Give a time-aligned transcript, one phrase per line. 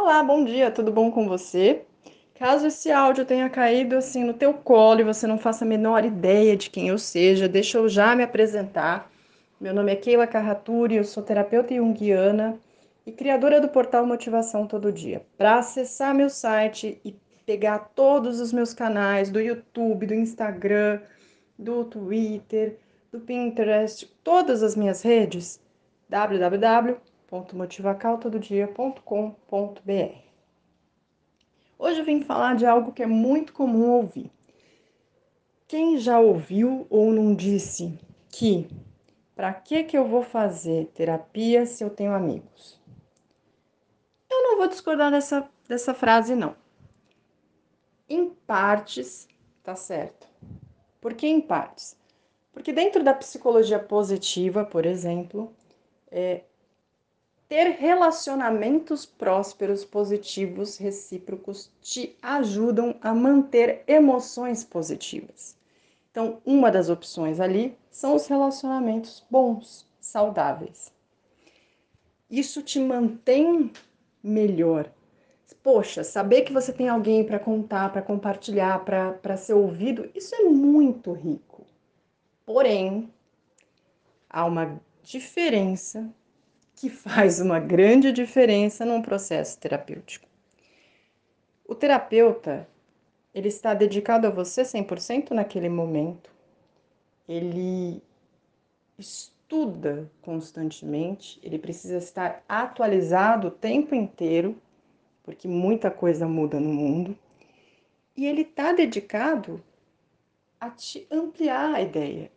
[0.00, 1.82] Olá, bom dia, tudo bom com você?
[2.36, 6.04] Caso esse áudio tenha caído assim no teu colo e você não faça a menor
[6.04, 9.10] ideia de quem eu seja, deixa eu já me apresentar.
[9.60, 12.56] Meu nome é Keila Carraturi, eu sou terapeuta junguiana
[13.04, 15.26] e criadora do portal Motivação Todo Dia.
[15.36, 21.00] Para acessar meu site e pegar todos os meus canais do YouTube, do Instagram,
[21.58, 22.78] do Twitter,
[23.10, 25.60] do Pinterest, todas as minhas redes,
[27.30, 30.28] www.motivacaltododia.com.br.
[31.78, 34.32] Hoje eu vim falar de algo que é muito comum ouvir.
[35.66, 37.98] Quem já ouviu ou não disse
[38.30, 38.66] que
[39.36, 42.80] para que que eu vou fazer terapia se eu tenho amigos?
[44.30, 46.56] Eu não vou discordar dessa, dessa frase não.
[48.08, 49.28] Em partes,
[49.62, 50.26] tá certo.
[51.00, 51.98] Por que em partes?
[52.52, 55.54] Porque dentro da psicologia positiva, por exemplo,
[56.10, 56.44] é,
[57.48, 65.56] ter relacionamentos prósperos, positivos, recíprocos te ajudam a manter emoções positivas.
[66.10, 70.92] Então, uma das opções ali são os relacionamentos bons, saudáveis.
[72.30, 73.72] Isso te mantém
[74.22, 74.90] melhor.
[75.62, 80.44] Poxa, saber que você tem alguém para contar, para compartilhar, para ser ouvido, isso é
[80.44, 81.66] muito rico.
[82.44, 83.12] Porém,
[84.28, 86.08] há uma diferença
[86.80, 90.28] que faz uma grande diferença num processo terapêutico.
[91.66, 92.68] O terapeuta,
[93.34, 96.30] ele está dedicado a você 100% naquele momento.
[97.28, 98.00] Ele
[98.96, 104.56] estuda constantemente, ele precisa estar atualizado o tempo inteiro,
[105.24, 107.18] porque muita coisa muda no mundo.
[108.16, 109.62] E ele está dedicado
[110.60, 112.30] a te ampliar a ideia,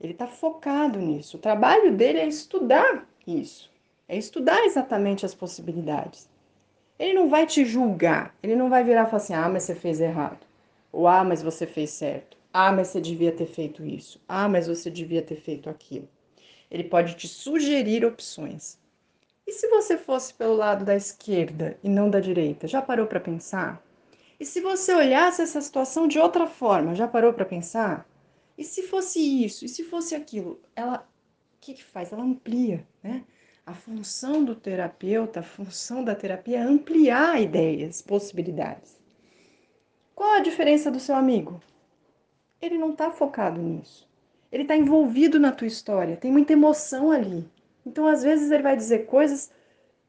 [0.00, 1.36] ele está focado nisso.
[1.36, 3.70] O trabalho dele é estudar isso,
[4.08, 6.28] é estudar exatamente as possibilidades.
[6.98, 9.74] Ele não vai te julgar, ele não vai virar e falar assim: ah, mas você
[9.74, 10.46] fez errado.
[10.92, 12.36] Ou ah, mas você fez certo.
[12.52, 14.20] Ah, mas você devia ter feito isso.
[14.26, 16.08] Ah, mas você devia ter feito aquilo.
[16.70, 18.78] Ele pode te sugerir opções.
[19.46, 22.66] E se você fosse pelo lado da esquerda e não da direita?
[22.66, 23.80] Já parou para pensar?
[24.40, 26.94] E se você olhasse essa situação de outra forma?
[26.94, 28.06] Já parou para pensar?
[28.56, 29.64] E se fosse isso?
[29.64, 30.60] E se fosse aquilo?
[30.74, 31.06] Ela,
[31.56, 32.12] o que, que faz?
[32.12, 33.24] Ela amplia, né?
[33.66, 38.96] A função do terapeuta, a função da terapia é ampliar ideias, possibilidades.
[40.14, 41.60] Qual a diferença do seu amigo?
[42.60, 44.08] Ele não está focado nisso.
[44.50, 47.44] Ele está envolvido na tua história, tem muita emoção ali.
[47.84, 49.50] Então, às vezes, ele vai dizer coisas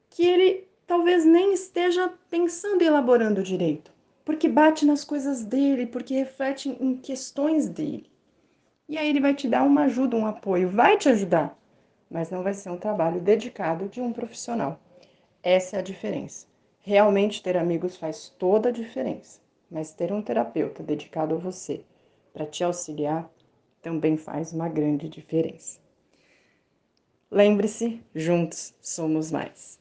[0.09, 3.91] que ele talvez nem esteja pensando e elaborando direito,
[4.24, 8.09] porque bate nas coisas dele, porque reflete em questões dele.
[8.90, 11.58] E aí ele vai te dar uma ajuda, um apoio, vai te ajudar,
[12.09, 14.80] mas não vai ser um trabalho dedicado de um profissional.
[15.44, 16.48] Essa é a diferença.
[16.80, 21.81] Realmente ter amigos faz toda a diferença, mas ter um terapeuta dedicado a você
[22.31, 23.30] para te auxiliar
[23.81, 25.80] também faz uma grande diferença.
[27.30, 29.78] Lembre-se, juntos somos mais.